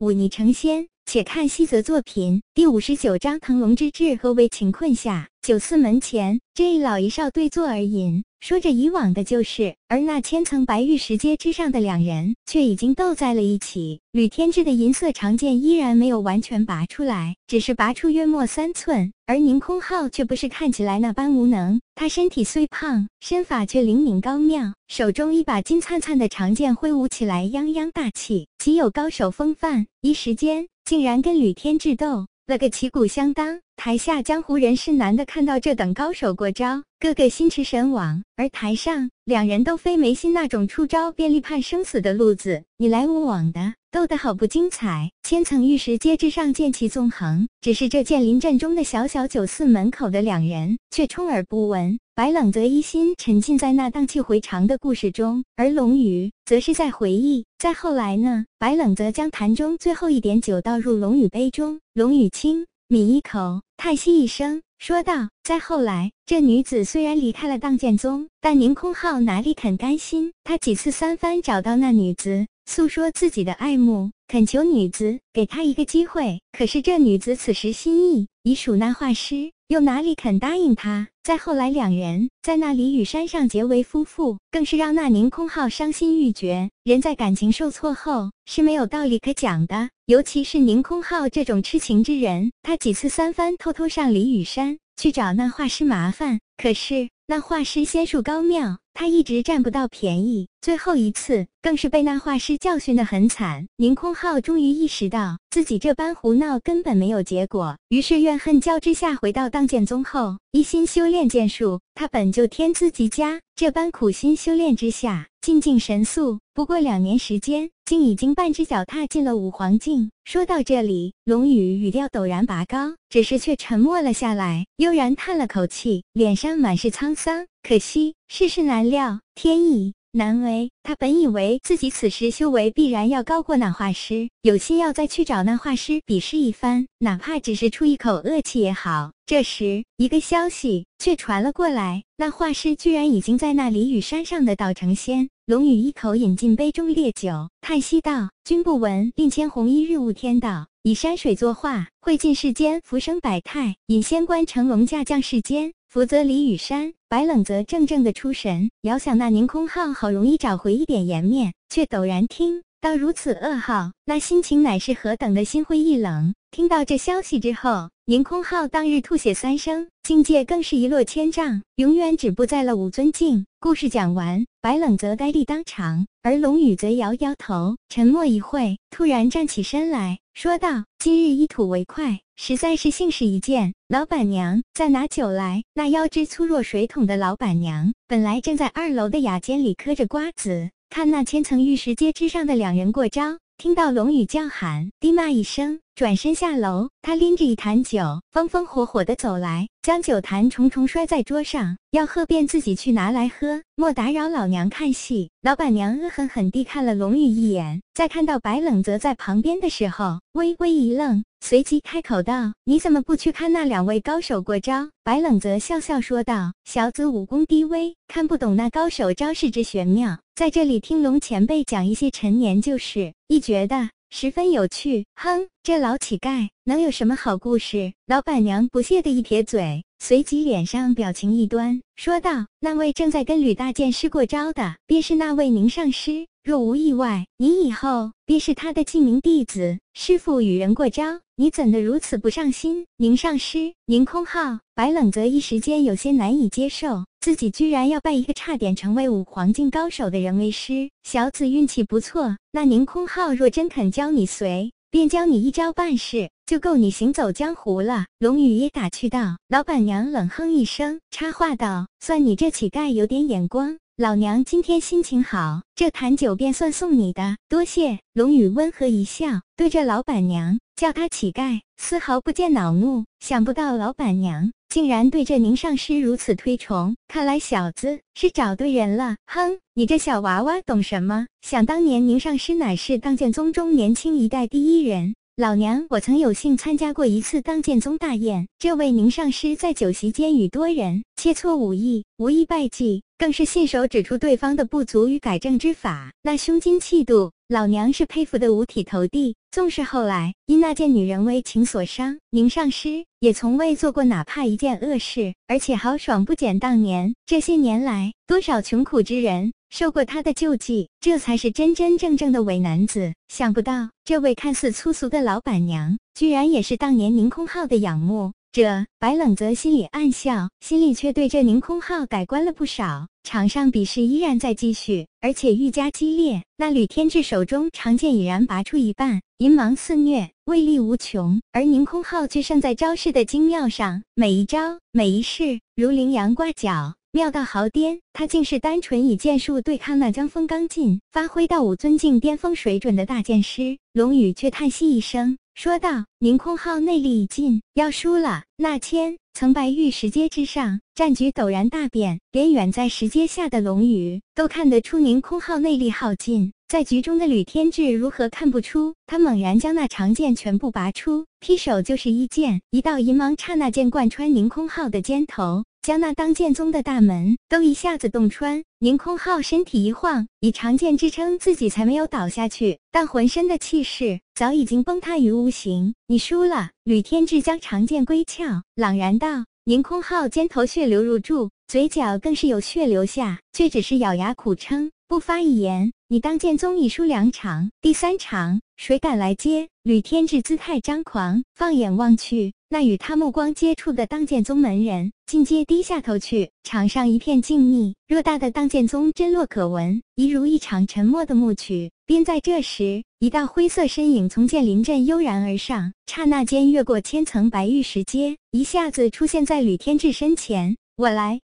[0.00, 0.88] 忤逆成仙。
[1.04, 5.28] 且看西泽作品第五十九章：腾龙之志何为情困下。
[5.42, 9.76] 九寺门前，这一老一少对坐而饮，说着以往的旧事。
[9.88, 14.00] 而那千层白玉石阶之上的两人，却已经斗在了一起。
[14.12, 19.12] 吕天志的银色长剑依然没有完全拔出来，只是拔出约莫三寸。
[19.26, 29.86] 而宁空浩却不是看起来那般无能，他身体虽胖，身法却灵敏高妙，手中一把金灿灿的长剑挥舞起来，泱泱大气，极有高手风范。
[30.00, 30.66] 一时间。
[30.82, 38.22] 竟然跟吕天志斗了个旗鼓相当，台下江湖人士难得看到这等高手过招，个个心驰神往。
[38.36, 45.10] 而台上两人都非眉心那种出招便立判生死的路子，你来我往的，斗得好不精彩。
[45.22, 51.98] 千层玉石阶之上，剑气纵横，只是这剑林阵中的小小九寺门口的两人却充耳不闻。
[52.14, 57.46] 白冷则一心沉浸在那荡气回肠的故事中，而龙宇则是在回忆。
[57.56, 58.44] 再后来呢？
[58.58, 70.32] 白冷则将坛中最后一点酒倒入龙宇杯中，龙宇轻抿一口，叹息一声，说道：“再后来，这女子虽然离开了荡剑宗，但宁空浩哪里肯甘心？
[70.42, 76.40] 他几次三番找到那女子，诉说自己的爱慕，恳求女子给他一个机会。
[76.50, 81.06] 可是这女子此时心意已属那画师。”又哪里肯答应他？
[81.22, 86.70] 再后来，两人在那里与山上结为夫妇，更是让那宁空浩伤心欲绝。
[86.82, 98.79] 人在感情受挫后是没有道理可讲的，尤其是宁空浩这种痴情之人，他几次三番偷偷上李雨山去找那画师麻烦，可是那画师仙术高妙。
[98.92, 103.66] 他一直占不到便宜，最后一次更是被那画师教训的很惨。
[103.76, 111.80] 宁空浩终于意识到自己这般胡闹根本没有结果，于是怨恨交织下，回到当剑宗后，一心修炼剑术。
[111.94, 116.40] 他本就天资极佳，这般苦心修炼之下，进境神速。
[116.52, 120.12] 不过两年时间，竟已经半只脚踏进了五黄境。
[120.24, 127.48] 说到这里，龙宇语调陡然拔高，只是却沉默了下来，悠然叹了口气，脸上满是沧桑。
[127.64, 130.70] 可惜世事难料，天意难违。
[130.84, 139.10] 他本以为自己此时修为必然要高过那画师，有心要再去找那画师比试一番，哪怕只是出一口恶气也好。
[139.26, 145.28] 这时，一个消息却传了过来，那画师居然已经在那里与山上的道成仙。
[145.50, 156.94] 龙宇一口饮尽杯中烈酒，叹息道：“君不闻，令千红衣日悟天道。”以山水作画，绘尽世间浮生百态；引仙官乘龙驾降世间，福泽李雨山。
[157.08, 166.32] 白冷则怔怔的出神，遥想那宁空浩好容易找回一点颜面，却陡然听到如此噩耗，那心情乃是何等的心灰意冷。
[166.52, 173.46] 听到这消息之后，宁空浩当日吐血三升，境界更是一落千丈，永远止步在了五尊境。
[173.60, 183.72] 故事讲完，白冷则呆立当场，而龙宇则摇摇头，沉默一会，突然站起身来说道：“今日一吐为快，实在是幸事一件。
[183.86, 195.78] 老板娘，再拿酒来。”那腰肢粗若水桶的老板娘，本来正在二楼的雅间里嗑着瓜子，看那千层玉石阶之上的两人过招，听到龙宇叫喊，低骂一声。
[196.00, 205.28] 转身下楼，他拎着一坛酒，风风火火地走来，将酒坛重重摔在桌上，要喝便自己去拿来喝，莫打扰老娘看戏。
[205.42, 227.92] 老板娘恶狠狠地看了龙宇一眼，在看到白冷泽在旁边的时候，微微一愣，随即开口道：“你怎么不去看那两位高手过招？”白冷泽笑笑说道：“小子武功低微，看不懂那高手招式之玄妙，在这里听龙前辈讲一些陈年旧事，亦觉得。”十分有趣，哼，这老乞丐能有什么好故事？
[228.06, 236.26] 老板娘不屑的一撇嘴，随即脸上表情一端，说道：“那位正在跟吕大剑师过招的，便是那位宁上师。
[236.42, 239.78] 若无意外，你以后便是他的记名弟子。
[239.94, 247.06] 师傅与人过招，你怎的如此不上心？”宁上师，宁空浩，白冷泽一时间有些难以接受。
[247.18, 252.36] 自己居然要拜一个差点成为五黄境高手的人为师，小子运气不错。
[252.52, 258.04] 那宁空浩若真肯教你随，便教你一招半式，就够你行走江湖了。
[258.18, 259.38] 龙宇也打趣道。
[259.48, 267.98] 老板娘冷哼一声，插话道：“算你这乞丐有点眼光。”老娘今天心情好，这坛酒便算送你的，多谢。
[268.14, 273.04] 龙宇温和一笑，对着老板娘叫他乞丐，丝毫不见恼怒。
[273.18, 279.16] 想不到老板娘竟然对这宁上师如此推崇，看来小子是找对人了。
[279.26, 281.26] 哼，你这小娃娃懂什么？
[281.42, 285.14] 想当年宁上师乃是当剑宗中年轻一代第一人。
[285.40, 299.34] 老娘我曾有幸参加过一次当剑宗大宴，这位宁上师在酒席间与多人切磋武艺，无一败绩，更是信手指出对方的不足与改正之法，那胸襟气度，老娘是佩服的五体投地。
[299.50, 307.12] 纵使后来因那件女人为情所伤，宁上师也从未做过哪怕一件恶事，而且豪爽不减当年。
[307.26, 313.12] 这些年来，多少穷苦之人受过他的救济，这才是真真正正的伪男子。
[313.26, 318.32] 想不到，这位看似粗俗的老板娘，居然也是当年宁空浩的仰慕。
[318.52, 323.06] 这白冷泽心里暗笑，心里却对这宁空浩改观了不少。
[323.22, 326.42] 场上比试依然在继续，而且愈加激烈。
[326.56, 331.40] 那吕天志手中长剑已然拔出一半，银芒肆虐，威力无穷。
[331.52, 338.00] 而宁空浩却胜在招式的精妙上，每一招每一式如羚羊挂角，妙到毫巅。
[338.12, 343.78] 他竟是单纯以剑术对抗那将风刚劲、发挥到武尊境巅峰水准的大剑师。
[343.92, 345.38] 龙宇却叹息一声。
[345.62, 356.54] 说道：“宁空浩内力已尽，要输了。”那千层白玉石阶之上，战局陡然大变，连远在石阶下的龙宇都看得出宁空浩内力耗尽。
[356.66, 358.94] 在局中的吕天志如何看不出？
[359.06, 365.64] 他猛然将那长剑全部拔出，劈手就是一剑，一道银芒刹那间贯穿宁空浩的肩头。
[365.90, 375.92] 将那当剑宗的大门都一下子洞穿，宁空浩身体一晃，以长剑支撑自己才没有倒下去，但浑身的气势早已经崩塌于无形。
[376.06, 379.44] 你输了，吕天志将长剑归鞘，朗然道。
[379.64, 385.92] 宁空浩肩头血流如注，嘴角更是有血流下，却只是咬牙苦撑，不发一言。
[386.06, 389.66] 你当剑宗已输两场，第三场谁敢来接？
[389.82, 392.52] 吕天志姿态张狂，放眼望去。
[392.72, 397.94] 那与他目光接触的当剑宗门人，尽皆低下头去，场上一片静谧。
[398.06, 401.90] 偌大的当剑宗真落可闻，一如一场沉默的暮曲。
[402.06, 410.76] 便在这时，一道灰色身影从剑林镇悠然而上，刹那间越过千层白玉石阶，一下子出现在吕天志身前。
[410.96, 411.38] 我来。